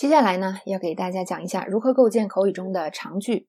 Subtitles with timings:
[0.00, 3.48] 接下来呢，要给大家讲一下如何构建口语中的长句。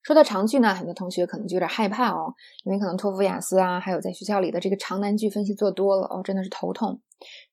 [0.00, 7.00] 说到长句呢，很多同学可能就有点害怕哦，因为可能托福、雅思啊，还有在学校里的这个长难句分析做多了哦，真的是头痛。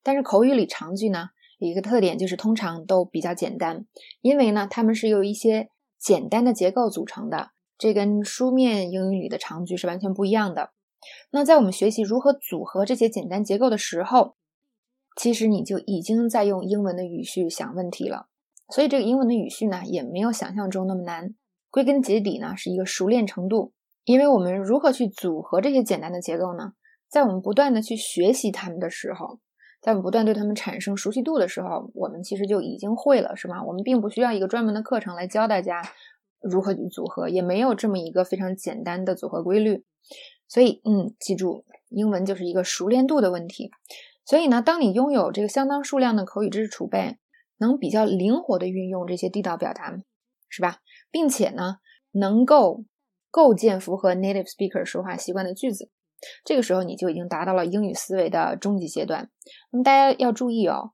[0.04, 3.84] 但是口语里长句呢，有一个特点就是通常都比较简单，
[4.20, 5.68] 因为呢，它们是由一些
[5.98, 10.70] 简单的结构组成的，这跟书面英语里的长句是完全不一样的。
[11.32, 14.36] 那在我们学习如何组合这些简单结构的时候，
[15.16, 18.28] 其实你就已经在用英文的语序想问题了。
[18.68, 21.34] 所以这个英文的语序呢，也没有想象中那么难。
[21.70, 23.72] 归根结底呢，是一个熟练程度。
[24.04, 26.72] 因为我们如何去组合这些简单的结构呢？
[27.08, 29.40] 在我们不断的去学习它们的时候，
[29.80, 33.62] 在我们不断对它们产生熟悉度的时候，我们其实就已经会了，是吗？
[33.64, 35.82] 我们并不需要一个专门的课程来教大家
[36.40, 39.84] 如何去组合，也没有这么一个非常简单的组合规律。
[40.48, 43.70] 所以，嗯，记住，英文就是一个熟练度的问题。
[44.24, 47.16] 所以呢，当你拥有这个相当数量的口语知识储备，
[47.58, 49.96] 能比较灵活的运用这些地道表达，
[50.48, 50.78] 是吧？
[51.10, 51.76] 并且呢，
[52.12, 52.84] 能够
[53.30, 55.90] 构建符合 native speaker 说话习惯的句子，
[56.44, 59.30] 这个时候你就已经达到了英语思维的终极阶段。
[59.70, 60.92] 那么大家要注意哦，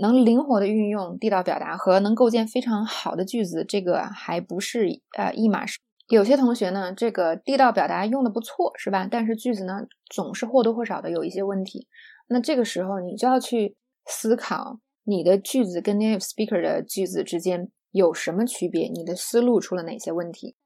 [0.00, 5.78] 能灵活的运用地道表达和能构建非常好的句子，这个还不是呃一码事。
[6.08, 9.06] 有些同学呢，这个地道表达用的不错，是吧？
[9.10, 9.74] 但是句子呢，
[10.08, 11.86] 总是或多或少的有一些问题。
[12.28, 14.80] 那这个时候你就要去思考。
[15.04, 18.88] 你的句子跟 native speaker 的句子之间有什么区别？
[18.88, 20.56] 你的思路出了哪些问题？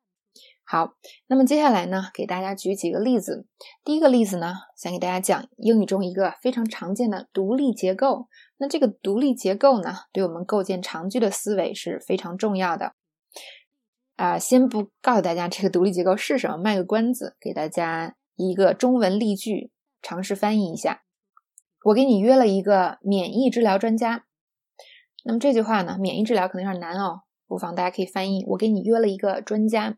[0.67, 0.95] 好，
[1.27, 3.47] 那么接下来呢，给大家举几个例子。
[3.85, 8.29] 第一个例子呢，想给大家讲英语中一个非常常见的独立结构。
[8.57, 12.95] 那这个独立结构呢，对我们构建长句的思维是非常重要的。
[14.17, 21.04] 啊，先不告诉大家这个独立结构是什么，卖个关子，给大家一个中文例句，尝试翻译一下。
[21.85, 24.25] 我给你约了一个免疫治疗专家。
[25.23, 29.97] 那么这句话呢，免疫治疗可能有点难哦，不妨大家可以翻译：我给你约了一个专家。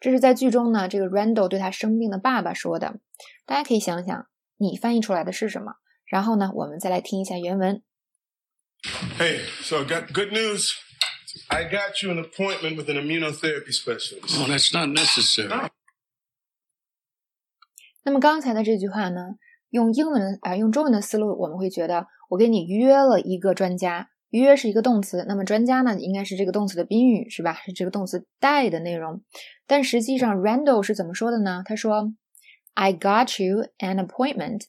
[0.00, 3.00] 这是在剧中呢，这个 Randall 对他生病的爸爸说的。
[3.46, 5.74] 大家可以想想，你翻译出来的是什么？
[6.06, 7.82] 然后呢，我们再来听一下原文。
[9.18, 10.72] Hey, so I got good news.
[11.48, 14.38] I got you an appointment with an immunotherapy specialist.
[14.38, 15.70] Oh, that's not necessary.
[18.02, 19.36] 那么刚才的这句话呢，
[19.74, 22.06] 用英文啊，用中文的思路，我们会觉得。
[22.28, 27.54] 我给你约了一个专家，约是一个动词，那么专家呢，应该是这个动词的宾语，是吧？
[27.66, 29.20] 是这个动词带的内容。
[29.66, 31.62] 但实际上，Randall 是怎么说的呢？
[31.64, 32.12] 他说
[32.74, 34.66] ：“I got you an appointment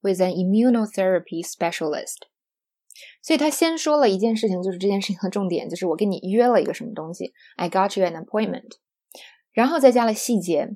[0.00, 2.16] with an immunotherapy specialist。”
[3.22, 8.70] 所以他先说了一件事情，就是这件事情的重点，就是我跟你约了一个什么东西，I got you an appointment，
[9.52, 10.70] 然后再加了细节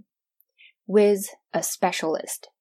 [0.84, 2.53] ，with a specialist。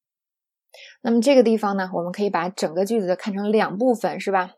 [1.03, 4.51] 那么这个地方呢，我们可以把整个句子看成两部分，是吧？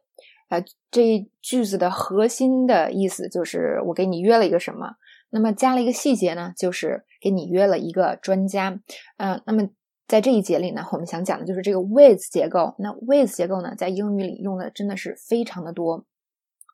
[0.47, 4.95] 呃，这一句子的核心的意思就是我给你约了一个什么，
[5.31, 8.79] 那么加了一个细节呢，就是给你约了一个专家。
[9.17, 9.67] 嗯，那么
[10.07, 12.75] 在这一节里呢，我们想讲的就是这个 with 结构。
[12.78, 16.05] 那 with 结构呢，在英语里用的真的是非常的多，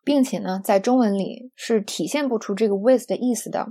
[0.04, 3.70] 并且呢，在中文里是体现不出这个 with 的意思的。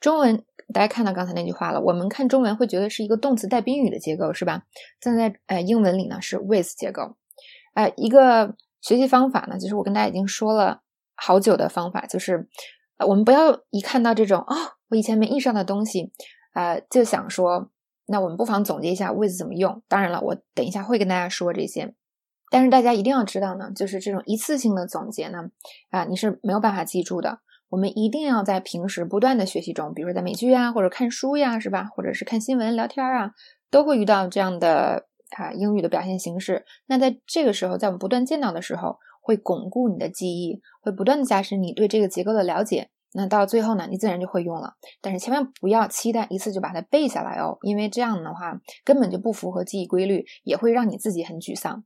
[0.00, 0.44] 中文。
[0.72, 4.62] 大家看到刚才那句话了，我们看中文会觉得是一个动词带宾语的结构，是吧？
[5.00, 7.16] 但在呃英文里呢是 with 结构。
[7.74, 10.82] 呃，一个学习方法呢，就是我跟大家已经说了
[11.16, 12.48] 好久的方法，就是
[12.98, 14.56] 呃我们不要一看到这种啊
[14.90, 16.12] 我以前没意识到的东西，
[16.54, 17.72] 呃就想说，
[18.06, 19.82] 那我们不妨总结一下 with 怎么用。
[19.88, 21.92] 当然了，我等一下会跟大家说这些，
[22.48, 25.50] 但是大家一定要知道呢，就是这种一次性的总结呢，
[25.90, 27.40] 啊你是没有办法记住的。
[27.70, 31.84] 我们一定要在平时不断的学习中，比如说在美剧啊，或者看书呀，是吧？
[31.94, 33.32] 或者是看新闻、聊天啊，
[33.70, 36.66] 都会遇到这样的啊英语的表现形式。
[36.86, 42.90] 那在这个时候，在我们不断见到的时候，会巩固你的记忆，会不断的加深你对这个结构的了解。
[43.12, 44.74] 那到最后呢，你自然就会用了。
[45.00, 51.84] 但是千万不要期待一次就把它背下来哦，因为这样的话根本就不符合记忆规律，也会让你自己很沮丧。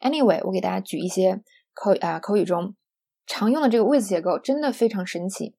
[0.00, 1.42] Anyway，我给大家举一些
[1.74, 2.74] 口啊口语中。
[3.26, 5.54] 常用的这个 with 结构真的非常神奇。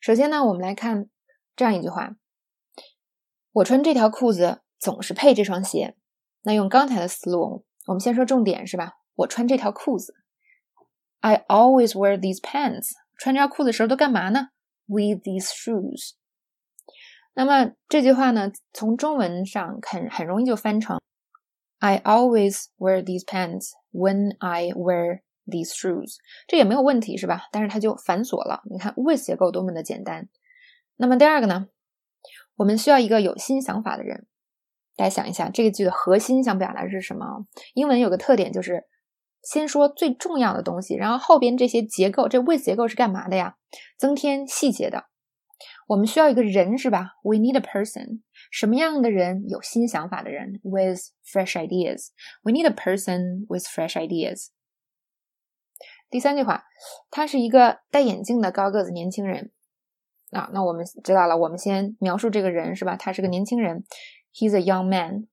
[0.00, 1.08] 首先呢，我们来看
[1.54, 2.16] 这样一句话：
[3.52, 5.96] 我穿这条裤子总是配这双鞋。
[6.42, 8.94] 那用刚才的思路，我们先说重点是吧？
[9.14, 10.14] 我穿这条裤子
[11.20, 12.90] ，I always wear these pants。
[13.16, 14.48] 穿这条裤子时候都干嘛呢
[14.86, 16.12] ？With these shoes。
[17.34, 21.00] 那么这句话呢，从中文上很很容易就翻成
[21.78, 25.20] I always wear these pants when I wear。
[25.46, 26.16] These shoes，
[26.46, 27.48] 这也没有问题是吧？
[27.50, 28.62] 但是它就繁琐了。
[28.70, 30.28] 你看，with 结构多么的简单。
[30.96, 31.68] 那么第二个呢？
[32.56, 34.26] 我们需要一个有新想法的人。
[34.94, 37.46] 大家想一下，这个句的核心想表达的是什么？
[37.74, 38.84] 英文有个特点就是
[39.42, 43.56] 先说最重要的东西，然后后边这些结构，这 with 结构是干嘛的呀？
[43.98, 45.06] 增添细节的。
[45.88, 48.20] 我们需要一个人是吧？We need a person。
[48.50, 49.48] 什么样的人？
[49.48, 52.08] 有新想法的人，with fresh ideas。
[52.42, 54.48] We need a person with fresh ideas。
[56.12, 56.64] 第三句话，
[57.10, 59.50] 他是一个戴眼镜的高个子年轻人。
[60.30, 62.96] 啊，那我们知道了，我们先描述这个人是吧？
[62.96, 63.86] 他是个年轻人
[64.34, 65.26] ，He's a young man。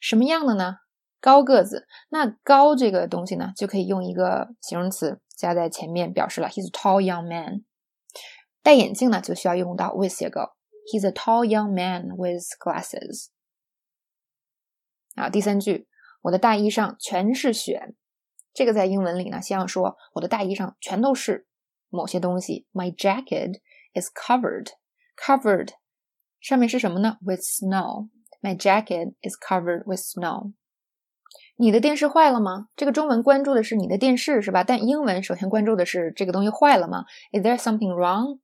[0.00, 0.76] 什么样的呢？
[1.20, 6.48] 高个子，那高这个东西呢，就可以用一个形容词加在前面表示了。
[6.48, 7.64] He's a tall young man。
[8.62, 10.52] 戴眼镜呢，就需要用到 with 结构。
[10.92, 13.30] He's a tall young man with glasses。
[15.16, 15.88] 啊，第三句，
[16.22, 17.94] 我的大衣上全是雪。
[18.54, 21.46] 这个在英文里呢，像说我的大衣上全都是
[21.90, 22.66] 某些东西。
[22.72, 23.60] My jacket
[23.92, 24.68] is covered.
[25.16, 25.70] Covered
[26.40, 28.08] 上面是什么呢？With snow.
[28.40, 30.52] My jacket is covered with snow.
[31.56, 32.68] 你的电视坏了吗？
[32.76, 34.64] 这个中文关注的是你的电视是吧？
[34.64, 38.40] 但英文首先关注的是这个东西坏了吗？Is there something wrong？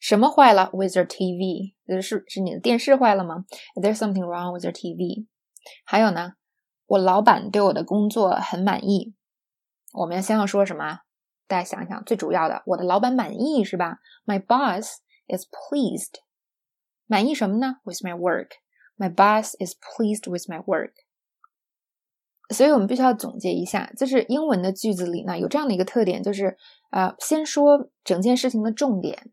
[0.00, 1.74] 什么坏了？With your TV？
[2.02, 3.44] 是是你的电视坏了吗
[3.76, 5.26] ？Is there something wrong with your TV？
[5.84, 6.32] 还有呢，
[6.86, 9.14] 我老板对我的工作很满意。
[9.92, 11.00] 我们要先要说什么？
[11.46, 16.20] 大家想想，最主要的，我的老板满意是吧？My boss is pleased。
[17.06, 18.48] 满意什么呢？With my work。
[18.96, 20.92] My boss is pleased with my work。
[22.50, 26.56] 所以我们必须要总结一下，就是英文的句子里呢有这样的一个特点，就是
[26.90, 29.30] 呃，先说整件事情的重点，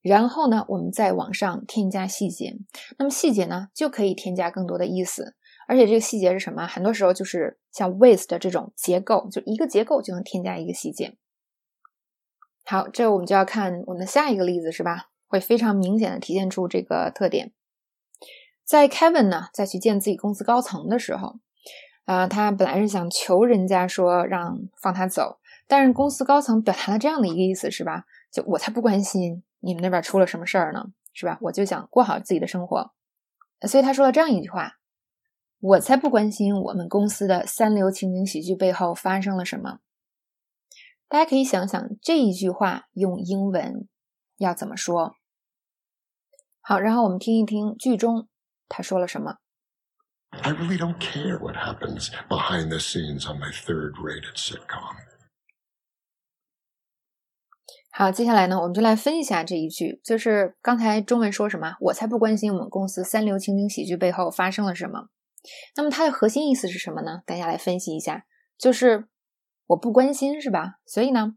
[0.00, 2.56] 然后呢，我们再往上添加细节。
[2.98, 5.36] 那么细节呢，就可以添加更多的意思，
[5.66, 6.66] 而且这个细节是什么？
[6.66, 11.16] 很多时候就是像 with 的这种结构，就一个结构就能添加一个细节。
[12.64, 15.10] 好，这我们就要看我们的下一个例子，是吧？
[15.26, 17.52] 会非常明显的体现出这个特点。
[18.64, 21.40] 在 Kevin 呢再去见自己公司高层的时候。
[22.04, 28.04] 啊，他本来是想求人家说让放他走，但是公司高层表达了这样的一个意思，是吧？
[28.32, 31.36] 就我才不关心你们那边出了什么事儿呢，是吧？
[31.40, 32.92] 我就想过好自己的生活，
[33.62, 34.74] 所以他说了这样一句话
[35.60, 39.78] ：“我才不关心我们公司的三流情景喜剧背后发生了什么。”
[41.08, 43.88] 大家可以想想这一句话用英文
[44.38, 45.14] 要怎么说？
[46.60, 48.28] 好，然后我们听一听剧中
[48.68, 49.36] 他说了什么。
[50.30, 54.96] I really don't care what happens behind the scenes on my third rated sitcom.
[57.92, 61.76] 好，接下来呢，我们就来分一下这一句，就是刚才中文说什么？
[61.80, 65.08] 我才不关心我们公司三流情景喜剧背后发生了什么。
[65.76, 67.22] 那么它的核心意思是什么呢？
[67.26, 68.26] 大家来分析一下，
[68.58, 69.08] 就是
[69.66, 70.74] 我不关心，是吧？
[70.86, 71.36] 所以呢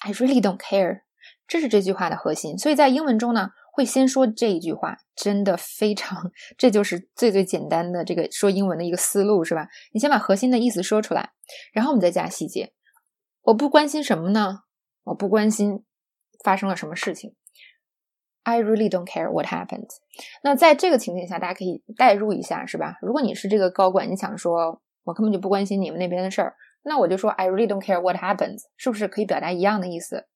[0.00, 1.02] ，I really don't care，
[1.46, 2.56] 这是这句话的核心。
[2.58, 3.50] 所以在英文中呢。
[3.76, 9.68] 会先说这一句话，真的非常，这就是最最简单的这个说英文的一个思路，是吧？
[9.92, 11.32] 你先把核心的意思说出来，
[11.74, 12.72] 然后我们再加细节。
[13.42, 14.60] 我不关心什么呢？
[15.04, 15.84] 我不关心
[16.42, 17.36] 发生了什么事情。
[18.46, 19.88] I really don't care what happened。
[20.44, 22.96] 那在这个情景下，大家可以代入一下，是吧？
[23.02, 26.54] 如果你是这个高管，你想说，我根本就不关心你们那边的事儿，
[26.84, 30.26] 那我就说 I really don't care what happens，是不是可以表达一样的意思？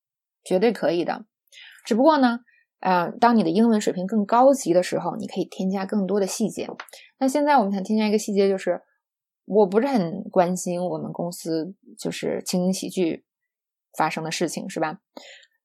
[0.43, 1.25] 绝对可以的。
[1.85, 2.41] 只不过呢。
[2.83, 6.67] 呃，当你的英文水平更高级的时候，你可以添加更多的细节。
[7.19, 8.81] 那现在我们想添加一个细节，就是
[9.45, 13.27] 我不是很关心我们公司就是情景喜剧
[13.99, 14.99] 发生的事情，是吧？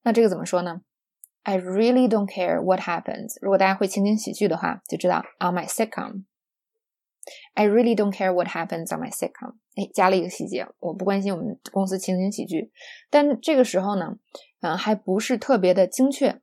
[0.04, 0.82] 那这个怎么说呢
[1.46, 3.38] ？I really don't care what happens。
[3.40, 6.24] 如果大家会情景喜剧的话，就知道 on my sitcom。
[7.54, 9.54] I really don't care what happens on my sitcom。
[9.76, 12.72] 哎，加了一个细节，我不关心我们公司情景喜剧。
[13.10, 14.18] 但这个时候呢，
[14.62, 16.42] 嗯，还不是特别的精确。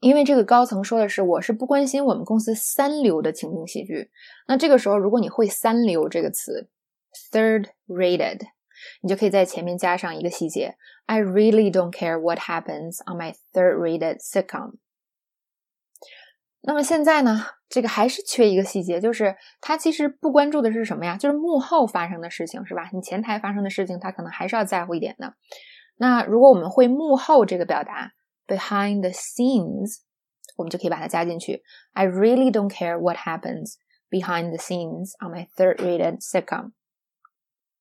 [0.00, 4.10] 因为这个高层说的是，我是不关心我们公司三流的情景喜剧。
[4.48, 6.70] 那这个时候，如果你会“三流”这个词
[7.30, 8.40] ，third rated，
[9.02, 10.76] 你就可以在前面加上一个细节
[11.09, 14.73] ：I really don't care what happens on my third rated sitcom。
[16.61, 21.15] 那么现在呢，这个还是缺一个细节，就是他其实不关注的是什么呀？
[21.15, 22.89] 就是幕后发生的事情，是吧？
[22.91, 25.35] 你前台发生的事情，他可能还是要在乎一点的。
[25.97, 28.13] 那如果我们会幕后这个表达，
[28.47, 29.99] behind the scenes，
[30.57, 31.61] 我们就可以把它加进去。
[31.93, 33.75] I really don't care what happens
[34.09, 36.71] behind the scenes on my third-rated sitcom。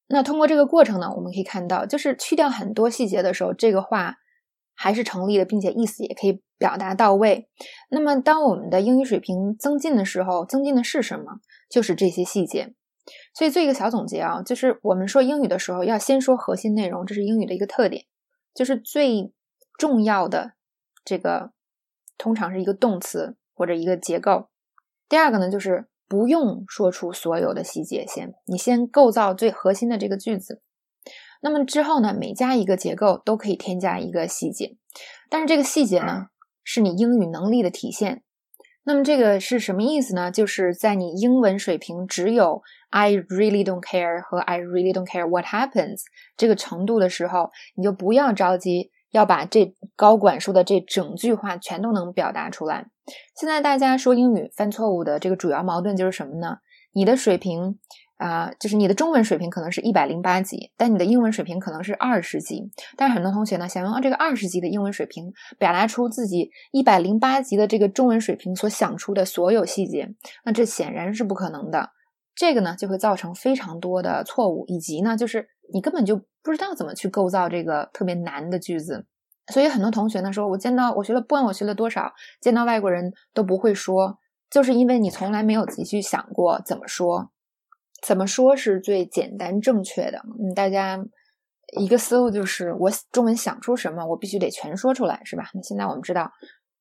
[0.09, 4.15] 那通过这个过程呢，我们可以看到，就是去掉很多细节的时候，这个话
[4.75, 7.47] 还是成立的，并且意思也可以表达到位。
[7.91, 11.39] 那么，当我们的英语水平增进的时候，增进的是什么？
[11.69, 12.73] 就是这些细节。
[13.33, 18.05] 所以做一个小总结啊，就是我们说英语的时候，要先说核心内容，这是英语的一个特点，
[18.53, 19.31] 就是最
[19.77, 20.53] 重要的。
[21.05, 21.51] 这个
[22.17, 24.49] 通常是一个动词或者一个结构。
[25.07, 30.61] 第二个呢，就是不用说出所有的细节，先你先构造最核心的这个句子。
[31.41, 34.75] 那么之后呢，每加一个结构都可以添加一个细节，
[35.29, 36.29] 但是这个细节呢，
[36.63, 38.23] 是你英语能力的体现。
[38.83, 40.31] 那么这个是什么意思呢？
[40.31, 46.01] 就是在你英文水平只有 I really don't care 和 I really don't care what happens
[46.35, 52.87] 这个程度的时候，你就不要着急要把这高管说的这整句话全都能表达出来。
[53.35, 56.57] 现在大家说英语犯错误的这个主要矛盾就是什么呢？
[56.93, 57.79] 你的水平。
[58.19, 62.69] 啊，就是你的中文水平可能是一百零八级，但你的英文水平可能是二十级。
[62.97, 70.09] 但是很多同学呢，想用这个二十级的英文水平表达出自己一百零八级的这个中文水平所想出的所有细节，
[70.43, 71.91] 那这显然是不可能的。
[72.39, 79.05] 这个呢，就会造成非常多的错误，以及呢，就是你根本就不知道怎么去构造这个特别难的句子。
[79.51, 84.19] 所以很多同学呢，说我见到我学了，不管我学了多少，见到外国人都不会说，
[84.49, 87.29] 就是因为你从来没有仔细想过怎么说。
[88.01, 90.19] 怎么说是最简单正确的？
[90.39, 90.97] 嗯，大家
[91.77, 95.49] 一个思路就是，我中文想出什么，我必须得全说出来，是吧？
[95.53, 96.31] 那现在我们知道，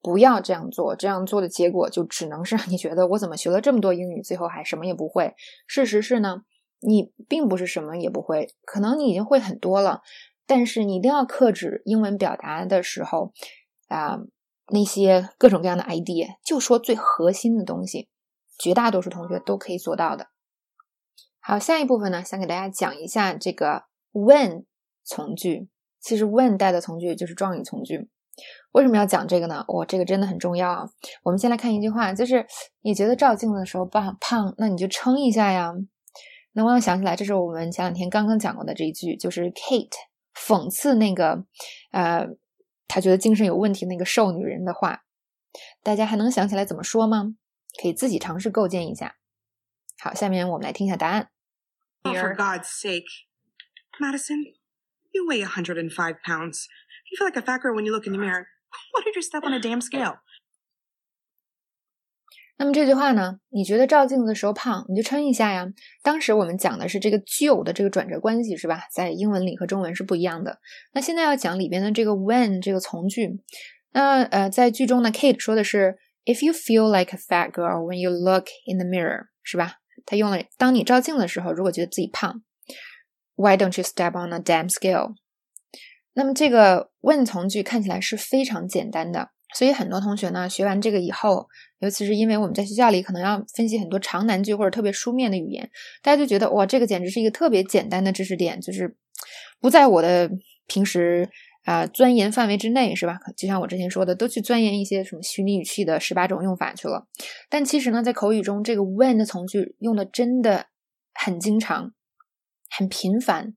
[0.00, 5.34] 不要这样做，这样做的结果就只能是让你觉得我怎么学了这么多英语，最后还什么也不会。
[5.66, 6.42] 事实是呢，
[6.80, 10.02] 你并不是什么也不会，可能你已经会很多了，
[10.46, 13.32] 但是你一定要克制英文表达的时候
[13.88, 14.20] 啊
[14.68, 18.08] 那些各种各样的 idea，就说最核心的东西，
[18.58, 20.28] 绝大多数同学都可以做到的。
[21.40, 24.64] 好，下一部分呢，想给大家讲一下这个 when
[25.02, 25.68] 从句。
[26.00, 28.08] 其实 when 带的从句就是状语从句。
[28.72, 29.64] 为什么要讲这个呢？
[29.68, 30.84] 哇，这个真的很重要啊！
[31.22, 32.46] 我们先来看一句话，就是
[32.82, 35.72] 你觉得照镜子的时候胖胖，那你就称一下呀。
[36.52, 39.94] 能不能想起来，这是我们前两天刚刚讲过的这一句，就是 Kate
[40.34, 41.44] 讽刺那个
[41.92, 42.26] 呃，
[42.86, 45.04] 他觉得精神有问题那个瘦女人的话。
[45.82, 47.34] 大家还能想起来怎么说吗？
[47.80, 49.16] 可以自己尝试构建一下。
[49.98, 51.30] 好，下面我们来听一下答案。
[52.02, 53.06] Oh, for God's sake.
[54.00, 54.54] Madison,
[55.12, 56.66] you weigh 105 pounds.
[57.11, 58.47] You feel like a fat girl when you look in the mirror.
[58.91, 60.17] Why did you step on a damn scale?
[62.57, 63.39] 那么这句话呢？
[63.49, 65.67] 你觉得照镜子的时候胖，你就称一下呀。
[66.01, 68.83] 当时我们讲的是这个就的这个转折关系，是吧？
[68.91, 70.59] 在英文里和中文是不一样的。
[70.93, 73.41] 那现在要讲里边的这个 when 这个从句。
[73.91, 79.77] 那呃，在句中呢，Kate 说的是 If you feel like a fat girl when you look in the mirror，是吧？
[80.05, 82.43] 他用了，当你照镜的时候，如果觉得自己胖，
[83.35, 85.15] Why don't you step on a damn scale？
[86.18, 91.46] 那么这个问从句看起来是非常简单的，所以很多同学呢学完这个以后，
[91.78, 95.70] 尤其是因为我们在学校里可能要分析很多长难句或者特别书面的语言，
[96.02, 98.96] 大家就觉得哇，这个简直是一个特别简单的知识点，就是
[99.60, 100.28] 不在我的
[100.66, 101.30] 平时。
[101.64, 103.18] 啊，钻研范围之内是吧？
[103.36, 107.06] 就像我之前说的，都去钻研一些什么虚拟语气的十八种用法去了。
[107.50, 110.68] 但其实呢，在口语中，这个 when 的从句用的真的
[111.12, 111.92] 很经常、
[112.70, 113.52] 很频繁。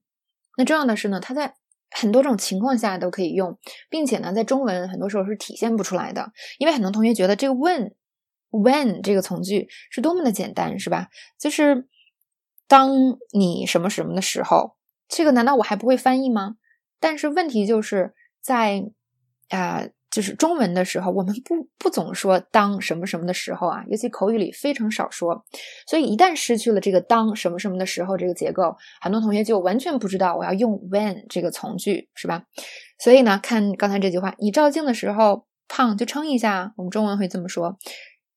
[0.58, 1.54] 那重要的是呢，它在
[1.94, 3.58] 很多种情况下都可以用，
[3.88, 6.32] 并且呢，在中文很多时候是体现不出来的。
[6.58, 7.92] 因为很多同学觉得这个 when
[8.50, 11.08] when 这个从句是多么的简单，是吧？
[11.38, 11.86] 就是
[12.66, 12.90] 当
[13.32, 14.76] 你什么什么的时候，
[15.08, 16.56] 这个难道我还不会翻译吗？
[16.98, 18.90] 但是问题就是在
[19.48, 25.42] 啊，就是中文的时候，我们不不总说当什么什么的时候啊，尤其口语里非常少说，
[25.88, 32.44] 所以一旦失去了这个当什么什么的时候这个结构，很多同学就完全不知道我要用 when 这个从句，是吧？
[32.98, 37.78] 所以呢，看刚才这句话，你照镜的时候胖就称一下，我们中文会这么说，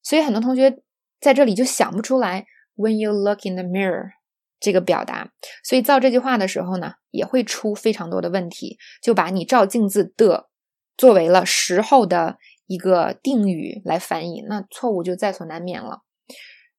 [0.02, 0.80] 所以很多同学
[1.20, 2.46] 在这里就想不出来
[2.78, 4.12] when you look in the mirror。
[4.58, 5.30] 这个表达，
[5.64, 10.48] 所以造这句话的时候呢，也会出非常多的问题，就把你照镜子的
[10.98, 12.38] 作为了时候的
[12.68, 16.04] 一个定语来翻译，那错误就在所难免了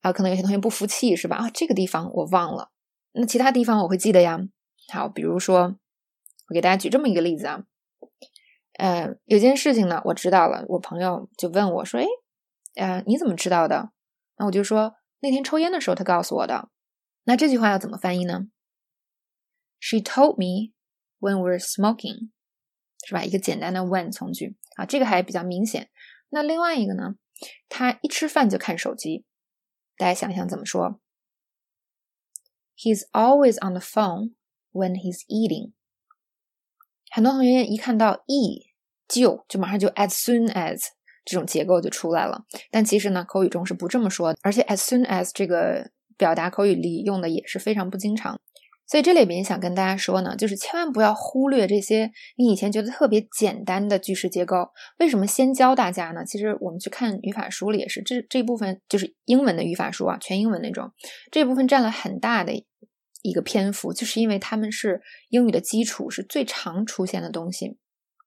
[0.00, 0.12] 啊！
[0.12, 1.36] 可能有些同学不服气是吧？
[1.36, 2.70] 啊，这个地方我忘了，
[3.12, 4.40] 那其他地方我会记得呀。
[4.92, 5.76] 好，比如说，
[6.48, 7.64] 我给大家举这么一个例子啊，
[8.78, 12.06] 呃，有件事情呢，我知道了，我朋友就问我说：“哎，
[12.76, 13.90] 呃，你怎么知道的？”
[14.38, 16.68] 那我就说那天抽烟的时候他告诉我的。
[17.24, 18.46] 那这句话要怎么翻译呢
[19.80, 20.72] ？She told me
[21.18, 22.30] when we're smoking，
[23.06, 23.22] 是吧？
[23.22, 25.88] 一个简单的 when 从句啊，这个还比较明显。
[26.30, 27.14] 那另外一个呢？
[27.68, 29.24] 他一吃饭就看手机，
[29.96, 31.00] 大家想想怎么说
[32.76, 34.32] ？He's always on the phone
[34.72, 35.72] when he's eating。
[37.10, 38.72] 很多同学一看到 e
[39.06, 40.80] 就就马上就 as soon as
[41.24, 45.92] 这种结构就出来了，但其实呢，口语中是不这么说的，而且 as soon as 这个。
[46.18, 48.40] 表达口语里用的也是非常不经常，
[48.86, 54.68] 所以这里边想跟大家说呢，就是千万不要忽略这些你以前觉得特别简单的句式结构。
[54.98, 56.24] 为什么先教大家呢？
[56.24, 60.92] 其实我们去看语法书里也是，这这部分就是英文的语法书啊，全英文那种，
[61.32, 62.52] 这部分占了很大的
[63.22, 65.00] 一个篇幅，就是因为他们是
[65.30, 67.76] 英语的基础，是最常出现的东西。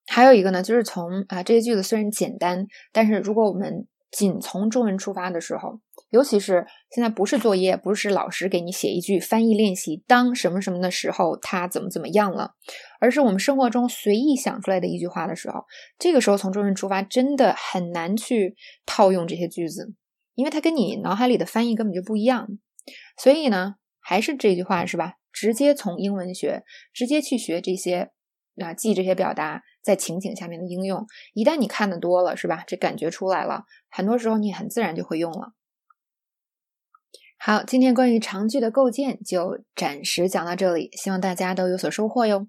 [0.06, 12.54] 还有一个呢，就是从啊这些句子虽然简单，但是如果我们仅从中文出发的时候，尤其是现在不是作业，不是老师给你写一句翻译练习，当什么什么的时候，他怎么怎么样了，
[13.00, 15.64] 而是我们生活中随意想出来的一句话的时候，
[15.98, 19.94] 这个时候从中文出发真的很难去套用这些句子，
[20.34, 22.48] 因为它跟你脑海里的翻译根本就不一样。
[23.16, 25.14] 所以呢，还是这句话是吧？
[25.32, 28.10] 直接从英文学，直接去学这些
[28.56, 29.62] 啊，记这些表达。
[29.82, 32.64] 在情景下面的应用，一旦你看的多了，是吧？
[32.66, 35.52] 这感觉出来了，很多时候你很自然就会用了。
[37.38, 42.46] 好，今天关于长句的构建就暂时讲到这里，希望大家都有所收获哟。